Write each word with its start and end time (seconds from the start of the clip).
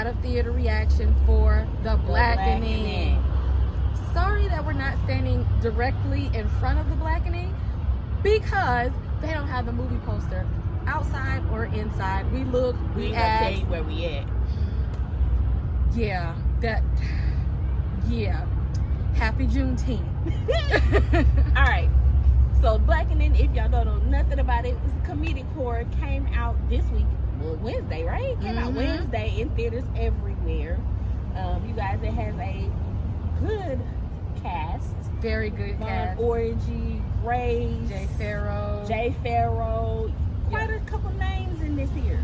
out 0.00 0.06
of 0.06 0.18
theater 0.22 0.50
reaction 0.50 1.14
for 1.26 1.68
The 1.82 1.96
Blackening. 2.06 3.18
Blackening. 3.18 3.24
Sorry 4.14 4.48
that 4.48 4.64
we're 4.64 4.72
not 4.72 4.96
standing 5.04 5.46
directly 5.60 6.30
in 6.32 6.48
front 6.58 6.78
of 6.78 6.88
The 6.88 6.96
Blackening 6.96 7.54
because 8.22 8.92
they 9.20 9.30
don't 9.30 9.46
have 9.46 9.66
the 9.66 9.72
movie 9.72 9.98
poster 10.06 10.46
outside 10.86 11.42
or 11.52 11.66
inside. 11.66 12.32
We 12.32 12.44
look, 12.44 12.76
We 12.96 13.02
we 13.02 13.06
ain't 13.08 13.16
gonna 13.16 13.38
tell 13.38 13.48
asked. 13.48 13.58
you 13.60 13.66
where 13.66 13.82
we 13.82 14.06
at. 14.06 14.24
Yeah, 15.94 16.34
that. 16.62 16.82
Yeah. 18.08 18.46
Happy 19.14 19.46
Juneteenth. 19.46 20.06
All 21.56 21.62
right. 21.62 21.90
So 22.62 22.78
Blackening, 22.78 23.34
if 23.36 23.50
y'all 23.54 23.70
don't 23.70 23.86
know 23.86 23.98
nothing 24.10 24.38
about 24.38 24.66
it, 24.66 24.76
it's 24.84 24.92
a 24.94 25.10
comedic 25.10 25.50
horror. 25.54 25.86
Came 25.98 26.26
out 26.26 26.56
this 26.68 26.84
week, 26.90 27.06
Wednesday, 27.62 28.04
right? 28.04 28.40
Came 28.40 28.58
out 28.58 28.72
Mhm. 28.72 28.76
Wednesday 28.76 29.40
in 29.40 29.50
theaters 29.50 29.84
everywhere. 29.96 30.78
Um, 31.36 31.64
you 31.66 31.74
guys, 31.74 31.98
it 32.02 32.12
has 32.12 32.34
a 32.38 32.68
good 33.40 33.80
cast. 34.42 34.86
Very 35.20 35.50
good 35.50 35.70
Yvonne 35.70 35.88
cast. 35.88 36.20
Orji, 36.20 37.02
Grace, 37.22 37.88
Jay 37.88 38.06
Pharoah. 38.18 38.84
Jay 38.88 39.14
Pharoah. 39.22 40.10
Quite 40.48 40.70
Yeah. 40.70 40.76
a 40.76 40.80
couple 40.80 41.10
names 41.18 41.60
in 41.62 41.76
this 41.76 41.90
here. 41.92 42.18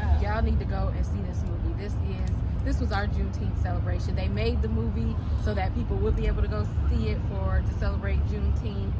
Uh, 0.00 0.22
Y'all 0.22 0.42
need 0.42 0.58
to 0.58 0.64
go 0.64 0.90
and 0.96 1.04
see 1.04 1.20
this 1.28 1.42
movie. 1.42 1.74
This 1.82 1.92
is 1.92 2.34
this 2.64 2.80
was 2.80 2.92
our 2.92 3.06
Juneteenth 3.06 3.56
celebration. 3.62 4.14
They 4.14 4.28
made 4.28 4.60
the 4.60 4.68
movie 4.68 5.16
so 5.42 5.54
that 5.54 5.74
people 5.74 5.96
would 5.98 6.16
be 6.16 6.26
able 6.26 6.42
to 6.42 6.48
go 6.48 6.66
see 6.90 7.08
it 7.08 7.18
for 7.30 7.62
to 7.66 7.78
celebrate 7.78 8.18
Juneteenth. 8.26 8.90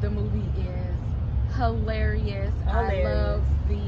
The 0.00 0.10
movie 0.10 0.44
is 0.60 1.54
hilarious. 1.56 2.52
I 2.66 3.02
love 3.04 3.42
the 3.68 3.78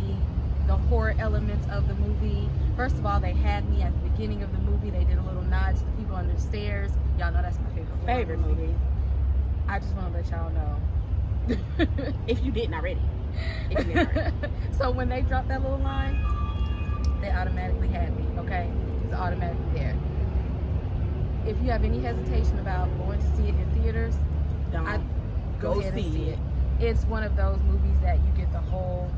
the 0.66 0.76
horror 0.76 1.14
elements 1.18 1.66
of 1.70 1.86
the 1.88 1.94
movie. 1.94 2.48
First 2.76 2.96
of 2.96 3.06
all, 3.06 3.20
they 3.20 3.32
had 3.32 3.68
me 3.70 3.82
at 3.82 3.92
the 4.02 4.08
beginning 4.10 4.42
of 4.42 4.52
the 4.52 4.58
movie. 4.58 4.90
They 4.90 5.04
did 5.04 5.18
a 5.18 5.22
little 5.22 5.42
nod 5.42 5.76
to 5.76 5.84
the 5.84 5.90
people 5.92 6.16
under 6.16 6.34
the 6.34 6.40
stairs. 6.40 6.92
Y'all 7.18 7.32
know 7.32 7.42
that's 7.42 7.58
my 7.58 7.68
favorite 7.70 8.06
favorite 8.06 8.38
movie. 8.40 8.74
I 9.68 9.78
just 9.78 9.94
want 9.94 10.12
to 10.12 10.18
let 10.18 10.30
y'all 10.30 10.50
know. 10.52 10.76
If 12.26 12.42
you 12.44 12.50
didn't 12.50 12.74
already. 12.74 13.00
If 13.70 13.86
you 13.86 13.94
didn't 13.94 14.16
already. 14.16 14.34
so 14.78 14.90
when 14.90 15.08
they 15.08 15.20
dropped 15.22 15.48
that 15.48 15.62
little 15.62 15.78
line, 15.78 16.14
they 17.20 17.30
automatically 17.30 17.88
had 17.88 18.16
me. 18.16 18.24
Okay, 18.40 18.68
it's 19.04 19.14
automatically 19.14 19.64
there. 19.74 19.96
If 21.46 21.56
you 21.62 21.70
have 21.70 21.84
any 21.84 22.00
hesitation 22.00 22.58
about 22.58 22.88
going 22.98 23.20
to 23.20 23.36
see 23.36 23.44
it 23.44 23.54
in 23.54 23.82
theaters, 23.82 24.16
Don't. 24.72 24.86
I 24.86 24.96
go, 25.60 25.74
Go 25.74 25.80
ahead 25.80 25.94
and 25.94 26.04
see 26.04 26.12
see 26.12 26.24
it. 26.30 26.38
it. 26.80 26.84
It's 26.84 27.04
one 27.04 27.22
of 27.22 27.36
those 27.36 27.60
movies 27.62 27.98
that 28.02 28.16
you 28.18 28.32
get 28.36 28.50
the 28.52 28.58
whole 28.60 29.10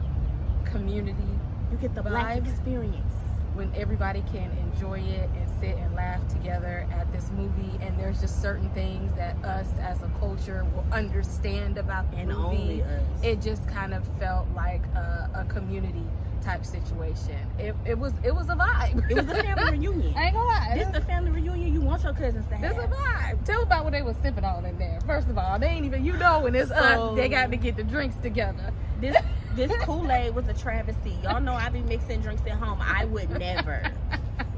community 0.72 1.22
you 1.70 1.77
get 1.78 1.94
the 1.94 2.02
black 2.02 2.38
experience. 2.47 3.12
when 3.55 3.72
everybody 3.74 4.22
can 4.33 4.50
enjoy 4.58 5.00
it 5.00 5.28
and 5.36 5.50
sit 5.61 5.77
and 5.77 5.92
laugh 5.94 6.20
together 6.28 6.86
at 6.92 7.11
this 7.12 7.28
movie. 7.33 7.77
And 7.84 7.98
there's 7.98 8.20
just 8.20 8.41
certain 8.41 8.70
things 8.70 9.12
that 9.16 9.36
us 9.44 9.66
as 9.80 10.00
a 10.02 10.08
culture 10.20 10.64
will 10.74 10.84
understand 10.92 11.77
about 11.77 12.08
the 12.12 12.19
And 12.19 12.28
movie. 12.28 12.84
it 13.22 13.41
just 13.42 13.66
kind 13.69 13.92
of 13.94 14.06
felt 14.19 14.46
like 14.55 14.83
a, 14.94 15.30
a 15.34 15.44
community 15.52 16.05
type 16.41 16.64
situation. 16.64 17.36
It, 17.58 17.74
it 17.84 17.98
was 17.98 18.12
it 18.22 18.33
was 18.34 18.48
a 18.48 18.55
vibe. 18.55 19.11
It 19.11 19.16
was 19.16 19.27
a 19.27 19.42
family 19.42 19.72
reunion. 19.78 20.14
I 20.16 20.27
ain't 20.27 20.34
gonna 20.34 20.46
lie. 20.48 20.72
This 20.77 20.89
the 20.89 21.00
family 21.00 21.33
reunion 21.33 21.74
you 21.74 21.80
want 21.80 22.05
your 22.05 22.12
cousins 22.14 22.46
to 22.46 22.56
have. 22.56 22.77
This 22.77 22.84
a 22.84 22.86
vibe. 22.89 23.44
Tell 23.44 23.62
about 23.64 23.83
what 23.84 23.92
they 23.92 24.02
was 24.02 24.17
sipping 24.23 24.45
on 24.45 24.64
in 24.64 24.78
there. 24.78 25.01
First 25.05 25.28
of 25.28 25.36
all, 25.36 25.58
they 25.58 25.67
ain't 25.67 25.84
even 25.84 26.05
you 26.05 26.12
know 26.17 26.40
when 26.40 26.55
it's 26.55 26.68
So- 26.70 26.77
us, 26.77 27.17
they 27.17 27.28
got 27.28 27.51
to 27.51 27.57
get 27.57 27.77
the 27.77 27.83
drinks 27.84 28.17
together. 28.23 28.73
This 29.01 29.17
this 29.58 29.73
Kool 29.83 30.11
Aid 30.11 30.35
was 30.35 30.46
a 30.48 30.55
travesty. 30.55 31.19
Y'all 31.23 31.41
know 31.41 31.55
I 31.55 31.69
be 31.69 31.80
mixing 31.80 32.20
drinks 32.20 32.42
at 32.46 32.52
home. 32.52 32.79
I 32.80 33.05
would 33.07 33.30
never. 33.30 33.91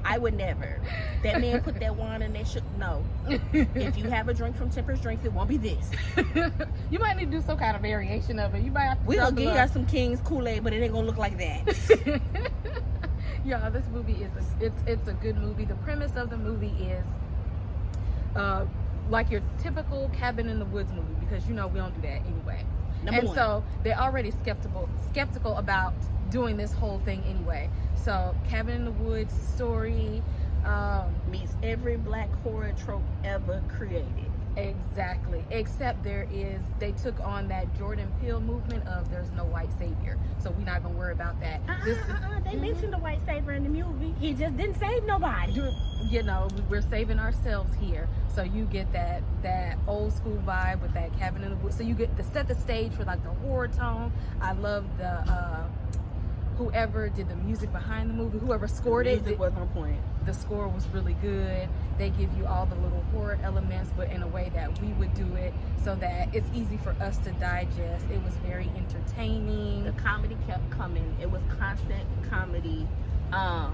I 0.04 0.18
would 0.18 0.34
never. 0.34 0.80
That 1.22 1.40
man 1.40 1.62
put 1.62 1.78
that 1.80 1.94
wine 1.96 2.22
in 2.22 2.32
that 2.34 2.48
shit. 2.48 2.62
No. 2.78 3.04
If 3.52 3.96
you 3.96 4.04
have 4.10 4.28
a 4.28 4.34
drink 4.34 4.56
from 4.56 4.70
Temperance 4.70 5.00
Drinks, 5.00 5.24
it 5.24 5.32
won't 5.32 5.48
be 5.48 5.56
this. 5.56 5.90
you 6.90 6.98
might 6.98 7.16
need 7.16 7.30
to 7.30 7.38
do 7.38 7.42
some 7.42 7.58
kind 7.58 7.76
of 7.76 7.82
variation 7.82 8.38
of 8.38 8.54
it. 8.54 8.62
You 8.62 8.72
might 8.72 8.84
have 8.84 8.98
to 9.00 9.06
We'll 9.06 9.30
give 9.32 9.54
y'all 9.54 9.68
some 9.68 9.86
King's 9.86 10.20
Kool 10.20 10.46
Aid, 10.48 10.64
but 10.64 10.72
it 10.72 10.82
ain't 10.82 10.92
gonna 10.92 11.06
look 11.06 11.16
like 11.16 11.38
that. 11.38 12.20
yeah, 13.44 13.70
this 13.70 13.84
movie 13.92 14.24
is 14.24 14.32
a, 14.36 14.64
it's 14.64 14.82
it's 14.86 15.08
a 15.08 15.12
good 15.14 15.36
movie. 15.36 15.64
The 15.64 15.76
premise 15.76 16.16
of 16.16 16.30
the 16.30 16.36
movie 16.36 16.74
is 16.80 17.04
uh 18.36 18.64
like 19.08 19.30
your 19.30 19.42
typical 19.62 20.08
cabin 20.10 20.48
in 20.48 20.58
the 20.58 20.64
woods 20.66 20.92
movie 20.92 21.14
because 21.20 21.46
you 21.48 21.54
know 21.54 21.66
we 21.66 21.78
don't 21.78 21.94
do 21.94 22.02
that 22.02 22.22
anyway. 22.26 22.64
Number 23.02 23.20
and 23.20 23.28
one. 23.28 23.36
so 23.36 23.64
they're 23.82 23.98
already 23.98 24.30
skeptical 24.30 24.88
skeptical 25.10 25.56
about 25.56 25.94
doing 26.30 26.56
this 26.56 26.72
whole 26.72 26.98
thing 27.00 27.22
anyway. 27.28 27.68
So 27.96 28.34
cabin 28.48 28.76
in 28.76 28.84
the 28.84 28.92
woods 28.92 29.34
story 29.54 30.22
um 30.64 31.14
meets 31.30 31.54
every 31.62 31.96
black 31.96 32.30
horror 32.42 32.72
trope 32.84 33.02
ever 33.24 33.62
created. 33.68 34.29
Exactly. 34.56 35.44
Except 35.50 36.02
there 36.02 36.26
is, 36.32 36.60
they 36.78 36.92
took 36.92 37.18
on 37.20 37.48
that 37.48 37.76
Jordan 37.78 38.10
Peele 38.20 38.40
movement 38.40 38.86
of 38.88 39.10
there's 39.10 39.30
no 39.32 39.44
white 39.44 39.70
savior. 39.78 40.18
So 40.42 40.50
we're 40.50 40.64
not 40.64 40.82
going 40.82 40.94
to 40.94 40.98
worry 40.98 41.12
about 41.12 41.40
that. 41.40 41.60
Uh-uh, 41.68 41.84
This 41.84 41.98
uh-uh. 41.98 42.40
They 42.40 42.50
Mhm. 42.56 42.60
mentioned 42.60 42.92
the 42.92 42.98
white 42.98 43.24
savior 43.24 43.52
in 43.52 43.62
the 43.62 43.68
movie. 43.68 44.14
He 44.18 44.34
just 44.34 44.56
didn't 44.56 44.78
save 44.78 45.04
nobody. 45.04 45.52
you- 45.52 45.72
you 46.08 46.22
know, 46.22 46.48
we're 46.70 46.80
saving 46.80 47.18
ourselves 47.18 47.72
here. 47.74 48.08
So 48.34 48.42
you 48.42 48.64
get 48.64 48.90
that, 48.92 49.22
that 49.42 49.76
old 49.86 50.12
school 50.14 50.38
vibe 50.46 50.80
with 50.80 50.94
that 50.94 51.12
cabin 51.18 51.44
in 51.44 51.50
the 51.50 51.56
woods. 51.56 51.76
So 51.76 51.82
you 51.82 51.94
get 51.94 52.16
to 52.16 52.22
set 52.24 52.48
the 52.48 52.54
stage 52.54 52.92
for 52.94 53.04
like 53.04 53.22
the 53.22 53.28
horror 53.46 53.68
tone. 53.68 54.10
I 54.40 54.52
love 54.52 54.84
the, 54.98 55.10
uh, 55.30 55.66
whoever 56.64 57.08
did 57.08 57.26
the 57.26 57.36
music 57.36 57.72
behind 57.72 58.10
the 58.10 58.14
movie, 58.14 58.38
whoever 58.38 58.68
scored 58.68 59.06
it, 59.06 59.22
Music 59.22 59.38
was 59.40 59.52
on 59.54 59.66
point. 59.68 59.96
the 60.26 60.34
score 60.34 60.68
was 60.68 60.86
really 60.88 61.14
good. 61.14 61.66
They 61.96 62.10
give 62.10 62.28
you 62.36 62.44
all 62.46 62.66
the 62.66 62.74
little 62.76 63.02
horror 63.12 63.38
elements, 63.42 63.90
but 63.96 64.10
in 64.10 64.22
a 64.22 64.26
way 64.28 64.50
that 64.54 64.78
we 64.82 64.88
would 64.94 65.14
do 65.14 65.24
it 65.36 65.54
so 65.82 65.94
that 65.96 66.28
it's 66.34 66.46
easy 66.54 66.76
for 66.84 66.90
us 67.02 67.16
to 67.18 67.30
digest. 67.32 68.04
It 68.12 68.22
was 68.22 68.34
very 68.46 68.70
entertaining. 68.76 69.84
The 69.84 69.92
comedy 69.92 70.36
kept 70.46 70.68
coming. 70.70 71.16
It 71.18 71.30
was 71.30 71.40
constant 71.58 72.04
comedy. 72.28 72.86
Um, 73.32 73.72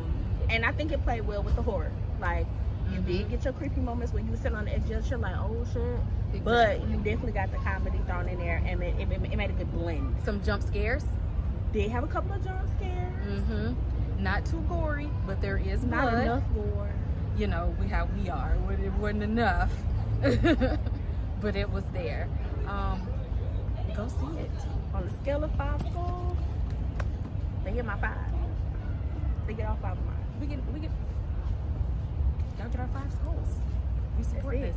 and 0.48 0.64
I 0.64 0.70
think 0.70 0.92
it 0.92 1.02
played 1.02 1.26
well 1.26 1.42
with 1.42 1.56
the 1.56 1.62
horror. 1.62 1.90
Like, 2.20 2.46
you 2.92 3.00
Mhm. 3.00 3.06
did 3.06 3.30
get 3.30 3.44
your 3.44 3.52
creepy 3.54 3.80
moments 3.80 4.12
when 4.12 4.24
you 4.26 4.30
were 4.30 4.36
sitting 4.36 4.56
on 4.56 4.66
the 4.66 4.72
edge 4.74 4.82
of 4.84 4.90
your 4.90 5.00
chair, 5.02 5.18
like, 5.18 5.34
oh 5.36 5.64
shit. 5.72 6.44
But 6.44 6.86
you 6.88 6.96
definitely 6.98 7.32
got 7.32 7.50
the 7.50 7.58
comedy 7.58 7.98
thrown 8.06 8.28
in 8.28 8.38
there, 8.38 8.62
and 8.64 8.80
it, 8.80 8.94
it, 9.00 9.10
it 9.10 9.36
made 9.36 9.50
a 9.50 9.54
good 9.54 9.72
blend. 9.72 10.14
some 10.24 10.40
jump 10.44 10.62
scares. 10.62 11.04
Did 11.72 11.90
have 11.90 12.04
a 12.04 12.06
couple 12.06 12.32
of 12.32 12.44
jump 12.44 12.60
scares. 12.76 13.12
hmm 13.46 13.74
Not 14.22 14.46
too 14.46 14.60
gory, 14.68 15.10
but 15.26 15.40
there 15.40 15.58
is 15.58 15.84
Not 15.84 16.10
blood. 16.10 16.22
enough 16.22 16.42
gore. 16.54 16.90
You 17.36 17.46
know, 17.48 17.74
we 17.80 17.86
how 17.86 18.08
we 18.18 18.30
are. 18.30 18.56
It 18.70 18.80
it 18.80 18.92
wasn't 18.94 19.24
enough, 19.24 19.70
but 21.40 21.54
it 21.56 21.70
was 21.70 21.84
there. 21.92 22.28
Um, 22.66 23.06
go 23.94 24.08
see 24.08 24.38
it. 24.40 24.50
On 24.94 25.04
the 25.06 25.12
scale 25.22 25.44
of 25.44 25.52
five 25.56 25.80
stars, 25.82 26.38
they 27.64 27.72
get 27.72 27.84
my 27.84 27.98
five. 27.98 28.16
They 29.46 29.52
get 29.52 29.68
all 29.68 29.76
five 29.82 29.98
of 29.98 30.04
mine. 30.06 30.16
We 30.40 30.46
get 30.46 30.60
we 30.72 30.80
get 30.80 30.90
y'all 32.58 32.68
get 32.68 32.80
our 32.80 32.88
five 32.88 33.12
schools. 33.12 33.48
We 34.16 34.24
support 34.24 34.60
this. 34.60 34.76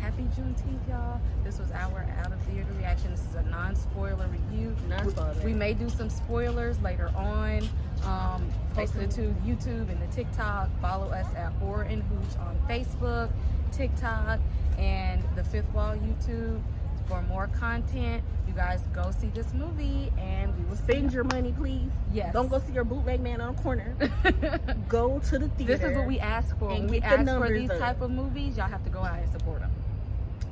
Happy 0.00 0.22
Juneteenth, 0.36 0.88
y'all. 0.88 1.20
This 1.44 1.58
was 1.58 1.70
our 1.72 2.06
out 2.18 2.32
of 2.32 2.40
theater 2.42 2.66
reaction. 2.78 3.10
This 3.10 3.20
is 3.20 3.34
a 3.34 3.42
non-spoiler 3.42 4.26
review. 4.28 4.74
Non-spoiler. 4.88 5.34
We, 5.44 5.52
we 5.52 5.54
may 5.54 5.74
do 5.74 5.88
some 5.90 6.08
spoilers 6.08 6.80
later 6.80 7.10
on. 7.14 7.68
Um, 8.04 8.48
post 8.74 8.96
it 8.96 9.10
to 9.12 9.34
YouTube 9.44 9.90
and 9.90 10.00
the 10.00 10.06
TikTok. 10.14 10.68
Follow 10.80 11.08
us 11.10 11.26
at 11.36 11.52
Horror 11.54 11.82
and 11.82 12.02
Hooch 12.02 12.38
on 12.40 12.58
Facebook, 12.68 13.30
TikTok, 13.72 14.40
and 14.78 15.22
the 15.36 15.44
Fifth 15.44 15.70
Wall 15.74 15.94
YouTube 15.96 16.60
for 17.06 17.20
more 17.22 17.48
content. 17.58 18.22
You 18.48 18.54
guys 18.54 18.80
go 18.94 19.10
see 19.20 19.28
this 19.28 19.52
movie, 19.52 20.12
and 20.18 20.56
we 20.58 20.64
will 20.64 20.76
Spend 20.76 21.12
your 21.12 21.24
money, 21.24 21.52
please. 21.52 21.90
Yes. 22.12 22.32
Don't 22.32 22.48
go 22.48 22.58
see 22.58 22.72
your 22.72 22.84
bootleg 22.84 23.20
man 23.20 23.40
on 23.40 23.54
the 23.54 23.62
corner. 23.62 23.94
Go 24.88 25.20
to 25.20 25.38
the 25.38 25.48
theater. 25.50 25.76
This 25.76 25.88
is 25.88 25.96
what 25.96 26.06
we 26.08 26.18
ask 26.18 26.58
for. 26.58 26.70
and 26.70 26.84
When 26.84 26.88
we 26.88 27.00
ask 27.00 27.24
for 27.28 27.48
these 27.52 27.70
up. 27.70 27.78
type 27.78 28.00
of 28.00 28.10
movies, 28.10 28.56
y'all 28.56 28.66
have 28.68 28.82
to 28.82 28.90
go 28.90 29.00
out 29.00 29.18
and 29.18 29.30
support 29.30 29.60
them. 29.60 29.70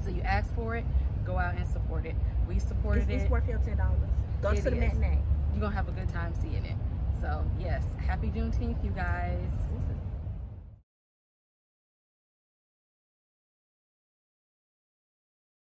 So 0.08 0.14
you 0.14 0.22
ask 0.22 0.52
for 0.54 0.74
it, 0.74 0.86
go 1.26 1.36
out 1.36 1.54
and 1.56 1.66
support 1.68 2.06
it. 2.06 2.14
We 2.48 2.58
supported 2.58 3.02
It's, 3.02 3.10
it. 3.10 3.14
it's 3.16 3.30
worth 3.30 3.46
your 3.46 3.58
ten 3.58 3.76
dollars. 3.76 4.08
Go 4.40 4.48
It 4.50 4.56
to 4.56 4.70
the 4.70 4.76
matinee. 4.76 5.18
You're 5.52 5.60
gonna 5.60 5.74
have 5.74 5.86
a 5.86 5.92
good 5.92 6.08
time 6.08 6.32
seeing 6.40 6.64
it. 6.64 6.76
So 7.20 7.44
yes, 7.60 7.82
happy 7.98 8.28
Juneteenth, 8.28 8.82
you 8.82 8.90
guys. 8.90 9.50